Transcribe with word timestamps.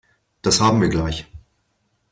Das 0.41 0.61
haben 0.61 0.81
wir 0.81 0.89
gleich. 0.89 1.27